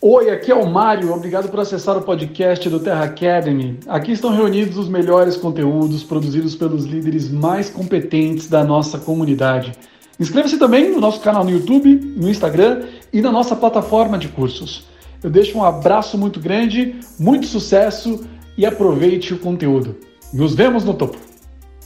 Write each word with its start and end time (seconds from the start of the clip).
Oi, 0.00 0.30
aqui 0.30 0.52
é 0.52 0.54
o 0.54 0.64
Mário. 0.64 1.12
Obrigado 1.12 1.50
por 1.50 1.58
acessar 1.58 1.98
o 1.98 2.02
podcast 2.02 2.70
do 2.70 2.78
Terra 2.78 3.02
Academy. 3.02 3.80
Aqui 3.88 4.12
estão 4.12 4.30
reunidos 4.30 4.76
os 4.76 4.88
melhores 4.88 5.36
conteúdos 5.36 6.04
produzidos 6.04 6.54
pelos 6.54 6.84
líderes 6.84 7.28
mais 7.28 7.68
competentes 7.68 8.48
da 8.48 8.62
nossa 8.62 8.96
comunidade. 8.96 9.72
Inscreva-se 10.20 10.56
também 10.56 10.92
no 10.92 11.00
nosso 11.00 11.20
canal 11.20 11.42
no 11.42 11.50
YouTube, 11.50 11.96
no 11.96 12.30
Instagram 12.30 12.86
e 13.12 13.20
na 13.20 13.32
nossa 13.32 13.56
plataforma 13.56 14.16
de 14.16 14.28
cursos. 14.28 14.86
Eu 15.20 15.30
deixo 15.30 15.58
um 15.58 15.64
abraço 15.64 16.16
muito 16.16 16.38
grande, 16.38 17.00
muito 17.18 17.48
sucesso 17.48 18.24
e 18.56 18.64
aproveite 18.64 19.34
o 19.34 19.38
conteúdo. 19.40 19.96
Nos 20.32 20.54
vemos 20.54 20.84
no 20.84 20.94
topo. 20.94 21.18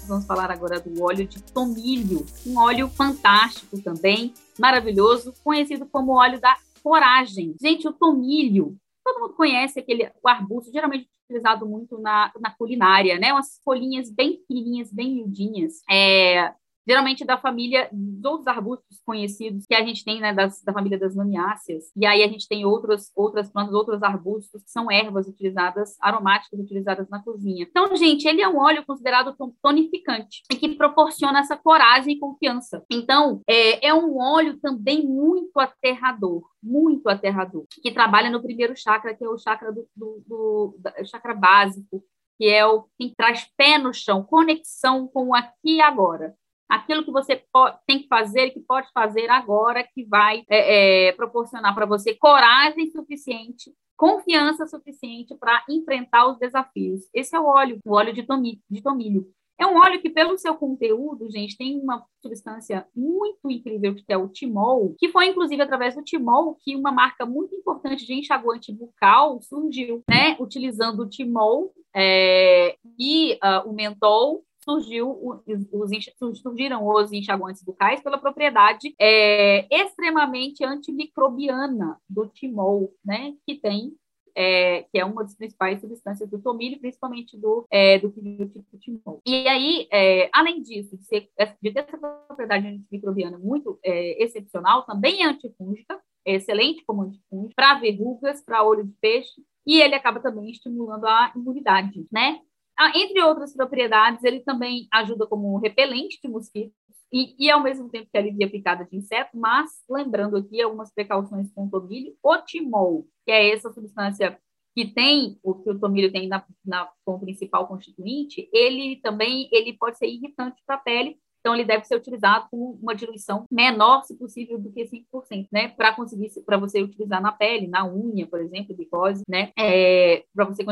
Vamos 0.06 0.26
falar 0.26 0.50
agora 0.50 0.78
do 0.78 1.02
óleo 1.02 1.26
de 1.26 1.42
tomilho, 1.44 2.26
um 2.46 2.58
óleo 2.58 2.90
fantástico 2.90 3.80
também, 3.80 4.34
maravilhoso, 4.58 5.32
conhecido 5.42 5.86
como 5.90 6.12
óleo 6.12 6.38
da 6.38 6.54
coragem. 6.82 7.54
Gente, 7.60 7.86
o 7.86 7.92
tomilho, 7.92 8.76
todo 9.04 9.20
mundo 9.20 9.34
conhece 9.34 9.78
aquele 9.78 10.10
o 10.22 10.28
arbusto, 10.28 10.72
geralmente 10.72 11.08
utilizado 11.24 11.66
muito 11.66 11.98
na, 11.98 12.32
na 12.40 12.50
culinária, 12.50 13.18
né? 13.18 13.32
Umas 13.32 13.60
folhinhas 13.64 14.10
bem 14.10 14.36
pequenininhas, 14.36 14.92
bem 14.92 15.14
miudinhas. 15.14 15.82
É, 15.90 16.52
geralmente 16.86 17.24
da 17.24 17.38
família 17.38 17.88
dos 17.92 18.24
outros 18.24 18.46
arbustos 18.46 19.00
conhecidos 19.04 19.66
que 19.66 19.74
a 19.74 19.84
gente 19.84 20.04
tem, 20.04 20.20
né, 20.20 20.32
das, 20.32 20.62
da 20.62 20.72
família 20.72 20.98
das 20.98 21.14
lamiáceas. 21.14 21.84
E 21.96 22.06
aí 22.06 22.22
a 22.22 22.28
gente 22.28 22.48
tem 22.48 22.64
outros, 22.64 23.10
outras 23.14 23.50
plantas, 23.50 23.74
outros 23.74 24.02
arbustos 24.02 24.62
que 24.62 24.70
são 24.70 24.90
ervas 24.90 25.26
utilizadas, 25.28 25.96
aromáticas 26.00 26.58
utilizadas 26.58 27.08
na 27.08 27.22
cozinha. 27.22 27.66
Então, 27.68 27.94
gente, 27.96 28.26
ele 28.26 28.42
é 28.42 28.48
um 28.48 28.58
óleo 28.58 28.84
considerado 28.84 29.34
tonificante 29.62 30.42
e 30.50 30.56
que 30.56 30.74
proporciona 30.74 31.40
essa 31.40 31.56
coragem 31.56 32.14
e 32.14 32.18
confiança. 32.18 32.84
Então, 32.90 33.40
é, 33.48 33.88
é 33.88 33.94
um 33.94 34.18
óleo 34.18 34.58
também 34.60 35.06
muito 35.06 35.58
aterrador, 35.58 36.42
muito 36.62 37.08
aterrador, 37.08 37.64
que 37.70 37.92
trabalha 37.92 38.30
no 38.30 38.42
primeiro 38.42 38.76
chakra, 38.76 39.14
que 39.14 39.24
é 39.24 39.28
o 39.28 39.38
chakra 39.38 39.72
do, 39.72 39.88
do, 39.96 40.22
do 40.26 40.74
chakra 41.06 41.34
básico, 41.34 42.02
que 42.38 42.48
é 42.48 42.66
o 42.66 42.84
que 42.98 43.12
traz 43.16 43.46
pé 43.56 43.78
no 43.78 43.92
chão, 43.92 44.22
conexão 44.22 45.06
com 45.06 45.28
o 45.28 45.34
aqui 45.34 45.76
e 45.76 45.80
agora 45.80 46.34
aquilo 46.72 47.04
que 47.04 47.12
você 47.12 47.42
pode, 47.52 47.76
tem 47.86 48.00
que 48.00 48.08
fazer, 48.08 48.50
que 48.50 48.60
pode 48.60 48.90
fazer 48.92 49.28
agora, 49.28 49.86
que 49.92 50.04
vai 50.04 50.42
é, 50.48 51.08
é, 51.08 51.12
proporcionar 51.12 51.74
para 51.74 51.84
você 51.84 52.14
coragem 52.14 52.90
suficiente, 52.90 53.70
confiança 53.94 54.66
suficiente 54.66 55.36
para 55.38 55.62
enfrentar 55.68 56.26
os 56.28 56.38
desafios. 56.38 57.02
Esse 57.12 57.36
é 57.36 57.40
o 57.40 57.44
óleo, 57.44 57.78
o 57.84 57.94
óleo 57.94 58.14
de 58.14 58.22
tomilho. 58.22 58.58
De 58.70 58.82
tomilho. 58.82 59.26
É 59.60 59.66
um 59.66 59.76
óleo 59.76 60.00
que, 60.00 60.08
pelo 60.08 60.36
seu 60.38 60.54
conteúdo, 60.54 61.30
gente, 61.30 61.58
tem 61.58 61.78
uma 61.78 62.04
substância 62.20 62.86
muito 62.96 63.50
incrível 63.50 63.94
que 63.94 64.04
é 64.08 64.16
o 64.16 64.28
timol, 64.28 64.94
que 64.98 65.10
foi 65.10 65.26
inclusive 65.26 65.62
através 65.62 65.94
do 65.94 66.02
timol 66.02 66.56
que 66.58 66.74
uma 66.74 66.90
marca 66.90 67.26
muito 67.26 67.54
importante 67.54 68.06
de 68.06 68.14
enxaguante 68.14 68.72
bucal 68.72 69.40
surgiu, 69.42 70.02
né? 70.08 70.36
Utilizando 70.40 71.00
o 71.00 71.08
timol 71.08 71.72
é, 71.94 72.76
e 72.98 73.34
uh, 73.34 73.68
o 73.68 73.72
mentol 73.74 74.42
surgiu 74.64 75.18
os, 75.20 76.40
surgiram 76.40 76.86
os 76.86 77.12
enxaguantes 77.12 77.62
bucais 77.62 78.02
pela 78.02 78.18
propriedade 78.18 78.94
é, 78.98 79.66
extremamente 79.70 80.64
antimicrobiana 80.64 81.98
do 82.08 82.26
timol, 82.28 82.94
né, 83.04 83.34
que 83.46 83.56
tem 83.56 83.92
é, 84.34 84.84
que 84.84 84.98
é 84.98 85.04
uma 85.04 85.22
das 85.22 85.36
principais 85.36 85.80
substâncias 85.80 86.28
do 86.28 86.40
tomilho, 86.40 86.80
principalmente 86.80 87.38
do, 87.38 87.66
é, 87.70 87.98
do 87.98 88.10
tipo 88.10 88.78
timol. 88.78 89.20
E 89.26 89.46
aí, 89.46 89.86
é, 89.92 90.30
além 90.32 90.62
disso, 90.62 90.96
de, 90.96 91.04
ser, 91.04 91.28
de, 91.60 91.72
ter 91.72 91.80
essa 91.80 91.98
propriedade 91.98 92.66
antimicrobiana 92.66 93.38
muito 93.38 93.78
é, 93.84 94.22
excepcional, 94.22 94.84
também 94.84 95.22
é 95.22 95.26
antifúngica, 95.26 96.00
é 96.24 96.34
excelente 96.34 96.84
como 96.86 97.02
antifúngica, 97.02 97.54
para 97.54 97.78
verrugas, 97.78 98.42
para 98.42 98.64
olho 98.64 98.84
de 98.84 98.94
peixe, 99.00 99.42
e 99.66 99.80
ele 99.80 99.94
acaba 99.94 100.20
também 100.20 100.50
estimulando 100.50 101.06
a 101.06 101.32
imunidade, 101.36 102.06
né? 102.10 102.40
Ah, 102.84 102.90
entre 102.96 103.22
outras 103.22 103.54
propriedades, 103.54 104.24
ele 104.24 104.40
também 104.40 104.88
ajuda 104.92 105.24
como 105.24 105.56
repelente 105.56 106.18
de 106.20 106.28
mosquitos 106.28 106.74
e, 107.12 107.36
e, 107.38 107.48
ao 107.48 107.62
mesmo 107.62 107.88
tempo 107.88 108.08
que 108.10 108.18
alivia 108.18 108.50
picada 108.50 108.84
de 108.84 108.96
inseto, 108.96 109.30
mas 109.34 109.70
lembrando 109.88 110.36
aqui 110.36 110.60
algumas 110.60 110.92
precauções 110.92 111.48
com 111.52 111.66
o 111.66 111.70
tomilho, 111.70 112.16
o 112.20 112.38
timol, 112.38 113.06
que 113.24 113.30
é 113.30 113.50
essa 113.50 113.72
substância 113.72 114.36
que 114.74 114.84
tem, 114.84 115.38
o 115.44 115.54
que 115.54 115.70
o 115.70 115.78
tomilho 115.78 116.10
tem 116.10 116.26
na, 116.26 116.44
na, 116.64 116.90
como 117.04 117.20
principal 117.20 117.68
constituinte, 117.68 118.48
ele 118.52 118.96
também 119.00 119.48
ele 119.52 119.74
pode 119.74 119.96
ser 119.96 120.08
irritante 120.08 120.60
para 120.66 120.74
a 120.74 120.80
pele, 120.80 121.16
então 121.38 121.54
ele 121.54 121.64
deve 121.64 121.84
ser 121.84 121.94
utilizado 121.94 122.48
com 122.50 122.78
uma 122.82 122.96
diluição 122.96 123.44
menor, 123.48 124.02
se 124.02 124.16
possível, 124.16 124.58
do 124.58 124.72
que 124.72 124.86
5%, 124.86 125.48
né? 125.52 125.68
Para 125.68 125.94
conseguir, 125.94 126.30
para 126.44 126.56
você 126.56 126.82
utilizar 126.82 127.20
na 127.20 127.30
pele, 127.30 127.68
na 127.68 127.86
unha, 127.86 128.26
por 128.26 128.40
exemplo, 128.40 128.74
glicose, 128.74 129.22
né? 129.28 129.52
É, 129.58 130.24
para 130.34 130.46
você 130.46 130.64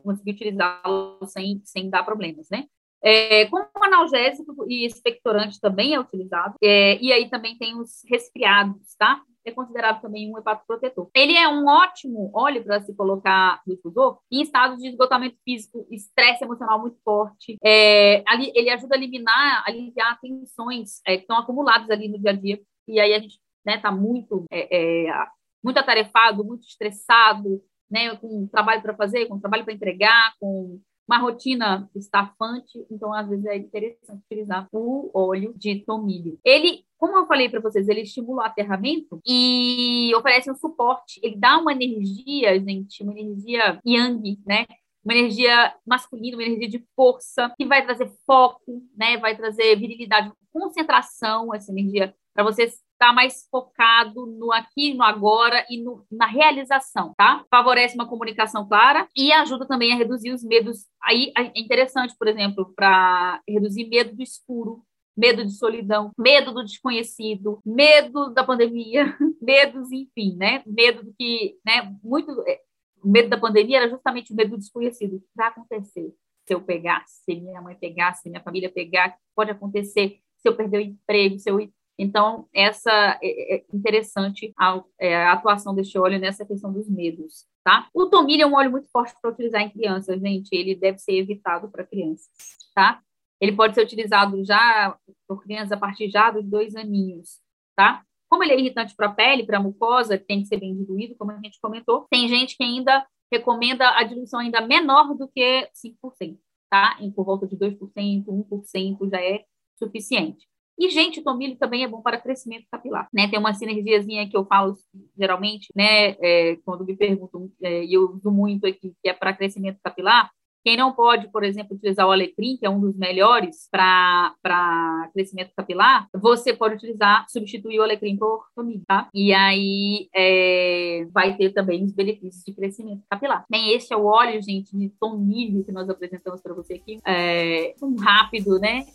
conseguir 0.00 0.32
utilizá-lo 0.32 1.18
sem, 1.26 1.60
sem 1.64 1.90
dar 1.90 2.04
problemas, 2.04 2.48
né? 2.50 2.66
É, 3.02 3.46
como 3.46 3.66
analgésico 3.76 4.66
e 4.68 4.84
expectorante 4.84 5.58
também 5.58 5.94
é 5.94 6.00
utilizado, 6.00 6.54
é, 6.62 6.98
e 7.00 7.12
aí 7.12 7.30
também 7.30 7.56
tem 7.56 7.74
os 7.78 8.02
resfriados, 8.06 8.94
tá? 8.98 9.22
É 9.42 9.50
considerado 9.50 10.02
também 10.02 10.30
um 10.30 10.38
hepatoprotetor. 10.38 11.08
Ele 11.14 11.34
é 11.34 11.48
um 11.48 11.66
ótimo 11.66 12.30
óleo 12.34 12.62
para 12.62 12.78
se 12.82 12.94
colocar 12.94 13.62
no 13.66 13.74
difusor 13.74 14.18
em 14.30 14.42
estado 14.42 14.76
de 14.76 14.88
esgotamento 14.88 15.38
físico, 15.42 15.86
estresse 15.90 16.44
emocional 16.44 16.78
muito 16.78 16.98
forte. 17.02 17.56
É, 17.64 18.22
ali, 18.28 18.52
ele 18.54 18.68
ajuda 18.68 18.96
a 18.96 18.98
eliminar, 18.98 19.64
aliviar 19.66 20.20
tensões 20.20 21.00
é, 21.06 21.16
que 21.16 21.22
estão 21.22 21.38
acumuladas 21.38 21.88
ali 21.88 22.06
no 22.06 22.18
dia 22.18 22.32
a 22.32 22.34
dia. 22.34 22.60
E 22.86 23.00
aí 23.00 23.14
a 23.14 23.18
gente 23.18 23.40
né, 23.64 23.78
tá 23.78 23.90
muito, 23.90 24.44
é, 24.50 25.08
é 25.08 25.26
muito 25.64 25.78
atarefado, 25.78 26.44
muito 26.44 26.64
estressado, 26.64 27.62
né, 27.90 28.14
com 28.16 28.46
trabalho 28.46 28.82
para 28.82 28.94
fazer, 28.94 29.26
com 29.26 29.38
trabalho 29.38 29.64
para 29.64 29.74
entregar, 29.74 30.34
com 30.38 30.80
uma 31.10 31.18
rotina 31.18 31.90
estafante, 31.96 32.86
então 32.88 33.12
às 33.12 33.28
vezes 33.28 33.44
é 33.44 33.56
interessante 33.56 34.22
utilizar 34.26 34.68
o 34.72 35.10
óleo 35.12 35.52
de 35.56 35.80
tomilho. 35.84 36.38
Ele, 36.44 36.84
como 36.96 37.18
eu 37.18 37.26
falei 37.26 37.48
para 37.48 37.58
vocês, 37.58 37.88
ele 37.88 38.02
estimula 38.02 38.42
o 38.42 38.46
aterramento 38.46 39.20
e 39.26 40.12
oferece 40.14 40.48
um 40.48 40.54
suporte, 40.54 41.18
ele 41.20 41.36
dá 41.36 41.58
uma 41.58 41.72
energia, 41.72 42.60
gente, 42.60 43.02
uma 43.02 43.18
energia 43.18 43.80
yang, 43.84 44.38
né? 44.46 44.66
Uma 45.04 45.14
energia 45.14 45.74
masculina, 45.84 46.36
uma 46.36 46.44
energia 46.44 46.68
de 46.68 46.86
força, 46.94 47.52
que 47.58 47.66
vai 47.66 47.84
trazer 47.84 48.08
foco, 48.24 48.80
né? 48.96 49.16
Vai 49.16 49.36
trazer 49.36 49.74
virilidade, 49.76 50.30
concentração, 50.52 51.52
essa 51.52 51.72
energia 51.72 52.14
para 52.32 52.44
você 52.44 52.70
estar 53.00 53.14
mais 53.14 53.48
focado 53.50 54.26
no 54.26 54.52
aqui, 54.52 54.92
no 54.92 55.02
agora 55.02 55.64
e 55.70 55.82
no, 55.82 56.04
na 56.10 56.26
realização, 56.26 57.14
tá? 57.16 57.42
Favorece 57.50 57.94
uma 57.94 58.06
comunicação 58.06 58.68
clara 58.68 59.08
e 59.16 59.32
ajuda 59.32 59.66
também 59.66 59.92
a 59.92 59.96
reduzir 59.96 60.30
os 60.30 60.44
medos. 60.44 60.84
Aí 61.02 61.32
é 61.36 61.58
interessante, 61.58 62.14
por 62.18 62.28
exemplo, 62.28 62.74
para 62.76 63.40
reduzir 63.48 63.88
medo 63.88 64.14
do 64.14 64.22
escuro, 64.22 64.84
medo 65.16 65.42
de 65.42 65.52
solidão, 65.52 66.12
medo 66.18 66.52
do 66.52 66.62
desconhecido, 66.62 67.58
medo 67.64 68.28
da 68.34 68.44
pandemia, 68.44 69.16
medos, 69.40 69.90
enfim, 69.90 70.36
né? 70.36 70.62
Medo 70.66 71.02
do 71.02 71.14
que, 71.18 71.56
né? 71.64 71.94
Muito 72.04 72.30
é, 72.46 72.60
o 73.02 73.08
medo 73.08 73.30
da 73.30 73.38
pandemia 73.38 73.78
era 73.78 73.88
justamente 73.88 74.30
o 74.30 74.36
medo 74.36 74.50
do 74.50 74.58
desconhecido. 74.58 75.16
O 75.16 75.20
que 75.20 75.26
vai 75.34 75.48
acontecer 75.48 76.12
se 76.46 76.54
eu 76.54 76.60
pegar, 76.60 77.02
se 77.06 77.34
minha 77.34 77.62
mãe 77.62 77.74
pegar, 77.76 78.12
se 78.12 78.28
minha 78.28 78.42
família 78.42 78.70
pegar? 78.70 79.08
O 79.08 79.12
que 79.12 79.18
pode 79.34 79.50
acontecer 79.50 80.20
se 80.36 80.48
eu 80.48 80.56
perder 80.56 80.78
o 80.78 80.80
emprego, 80.80 81.38
se 81.38 81.50
eu 81.50 81.60
então, 82.02 82.48
essa 82.54 82.90
é, 83.22 83.56
é 83.56 83.64
interessante 83.74 84.54
a, 84.58 84.82
é, 84.98 85.16
a, 85.16 85.32
atuação 85.32 85.74
deste 85.74 85.98
óleo 85.98 86.18
nessa 86.18 86.46
questão 86.46 86.72
dos 86.72 86.88
medos, 86.88 87.44
tá? 87.62 87.90
O 87.92 88.06
tomilho 88.06 88.42
é 88.42 88.46
um 88.46 88.54
óleo 88.54 88.70
muito 88.70 88.88
forte 88.90 89.14
para 89.20 89.30
utilizar 89.30 89.60
em 89.60 89.68
crianças, 89.68 90.18
gente. 90.18 90.48
Ele 90.50 90.74
deve 90.74 90.96
ser 90.98 91.12
evitado 91.12 91.68
para 91.68 91.84
crianças, 91.84 92.26
tá? 92.74 93.02
Ele 93.38 93.52
pode 93.52 93.74
ser 93.74 93.82
utilizado 93.82 94.42
já 94.42 94.96
por 95.28 95.42
crianças 95.42 95.72
a 95.72 95.76
partir 95.76 96.08
já 96.08 96.30
dos 96.30 96.46
dois 96.46 96.74
aninhos, 96.74 97.38
tá? 97.76 98.02
Como 98.30 98.42
ele 98.42 98.52
é 98.52 98.58
irritante 98.58 98.96
para 98.96 99.08
a 99.08 99.12
pele, 99.12 99.44
para 99.44 99.58
a 99.58 99.62
mucosa, 99.62 100.16
tem 100.16 100.40
que 100.40 100.46
ser 100.46 100.56
bem 100.56 100.74
diluído, 100.74 101.14
como 101.16 101.32
a 101.32 101.38
gente 101.38 101.60
comentou. 101.60 102.06
Tem 102.10 102.26
gente 102.28 102.56
que 102.56 102.64
ainda 102.64 103.06
recomenda 103.30 103.86
a 103.90 104.02
diluição 104.04 104.40
ainda 104.40 104.62
menor 104.62 105.14
do 105.14 105.28
que 105.28 105.68
5%, 105.74 106.38
tá? 106.70 106.96
Em 106.98 107.10
por 107.10 107.26
volta 107.26 107.46
de 107.46 107.58
2%, 107.58 108.24
1% 108.24 109.10
já 109.10 109.20
é 109.20 109.44
suficiente. 109.78 110.48
E, 110.80 110.88
gente, 110.88 111.20
o 111.20 111.22
tomilho 111.22 111.58
também 111.58 111.84
é 111.84 111.88
bom 111.88 112.00
para 112.00 112.18
crescimento 112.18 112.64
capilar, 112.72 113.06
né? 113.12 113.28
Tem 113.28 113.38
uma 113.38 113.52
sinergiazinha 113.52 114.26
que 114.26 114.34
eu 114.34 114.46
falo 114.46 114.74
geralmente, 115.14 115.68
né? 115.76 116.16
É, 116.22 116.56
quando 116.64 116.86
me 116.86 116.96
perguntam, 116.96 117.50
é, 117.62 117.84
e 117.84 117.92
eu 117.92 118.12
uso 118.12 118.30
muito 118.30 118.66
aqui, 118.66 118.94
que 119.02 119.10
é 119.10 119.12
para 119.12 119.34
crescimento 119.34 119.78
capilar, 119.84 120.30
quem 120.64 120.76
não 120.76 120.92
pode, 120.92 121.30
por 121.30 121.44
exemplo, 121.44 121.76
utilizar 121.76 122.06
o 122.06 122.10
alecrim, 122.10 122.56
que 122.56 122.66
é 122.66 122.70
um 122.70 122.80
dos 122.80 122.96
melhores 122.96 123.68
para 123.70 125.10
crescimento 125.12 125.52
capilar, 125.56 126.06
você 126.14 126.52
pode 126.52 126.74
utilizar, 126.76 127.26
substituir 127.28 127.78
o 127.78 127.82
alecrim 127.82 128.16
por 128.16 128.46
tomilho, 128.54 128.82
tá? 128.86 129.08
E 129.14 129.32
aí 129.32 130.08
é, 130.14 131.06
vai 131.12 131.36
ter 131.36 131.50
também 131.52 131.84
os 131.84 131.92
benefícios 131.92 132.44
de 132.44 132.52
crescimento 132.52 133.02
capilar. 133.10 133.44
Bem, 133.50 133.74
este 133.74 133.92
é 133.92 133.96
o 133.96 134.04
óleo, 134.04 134.40
gente, 134.42 134.76
de 134.76 134.88
tomilho 135.00 135.64
que 135.64 135.72
nós 135.72 135.88
apresentamos 135.88 136.40
para 136.40 136.54
você 136.54 136.74
aqui. 136.74 136.98
É, 137.06 137.74
um 137.82 137.96
rápido, 137.96 138.58
né? 138.58 138.86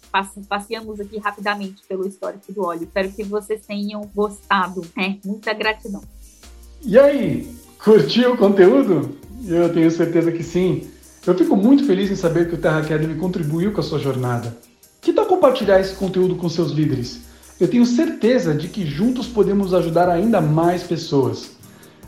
Passeamos 0.48 1.00
aqui 1.00 1.18
rapidamente 1.18 1.84
pelo 1.88 2.08
histórico 2.08 2.52
do 2.52 2.64
óleo. 2.64 2.84
Espero 2.84 3.12
que 3.12 3.24
vocês 3.24 3.66
tenham 3.66 4.02
gostado. 4.14 4.82
É, 4.98 5.16
muita 5.26 5.54
gratidão. 5.54 6.02
E 6.84 7.00
aí, 7.00 7.48
Curtiu 7.86 8.34
o 8.34 8.38
conteúdo? 8.38 9.16
Eu 9.48 9.72
tenho 9.72 9.92
certeza 9.92 10.32
que 10.32 10.42
sim. 10.42 10.88
Eu 11.26 11.36
fico 11.36 11.56
muito 11.56 11.86
feliz 11.86 12.12
em 12.12 12.16
saber 12.16 12.48
que 12.48 12.56
o 12.56 12.58
Terra 12.58 12.80
Academy 12.80 13.16
contribuiu 13.16 13.72
com 13.72 13.82
a 13.82 13.84
sua 13.84 13.98
jornada. 13.98 14.56
Que 15.02 15.12
tal 15.12 15.26
compartilhar 15.26 15.80
esse 15.80 15.96
conteúdo 15.96 16.36
com 16.36 16.48
seus 16.48 16.72
líderes? 16.72 17.22
Eu 17.60 17.68
tenho 17.68 17.86
certeza 17.86 18.54
de 18.54 18.68
que 18.68 18.86
juntos 18.86 19.26
podemos 19.26 19.74
ajudar 19.74 20.08
ainda 20.08 20.40
mais 20.40 20.84
pessoas. 20.84 21.52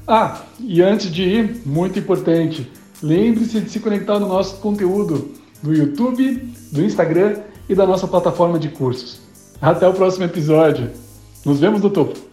Ah, 0.08 0.44
e 0.60 0.82
antes 0.82 1.12
de 1.12 1.24
ir, 1.24 1.62
muito 1.66 1.98
importante, 1.98 2.72
lembre-se 3.02 3.60
de 3.60 3.70
se 3.72 3.80
conectar 3.80 4.20
no 4.20 4.28
nosso 4.28 4.58
conteúdo 4.58 5.32
do 5.64 5.74
YouTube, 5.74 6.54
do 6.72 6.84
Instagram 6.84 7.40
e 7.68 7.74
da 7.74 7.88
nossa 7.88 8.08
plataforma 8.08 8.60
de 8.60 8.70
cursos. 8.70 9.20
Até 9.60 9.88
o 9.88 9.94
próximo 9.94 10.26
episódio. 10.26 10.92
Nos 11.44 11.60
vemos 11.60 11.82
no 11.82 11.90
topo. 11.90 12.27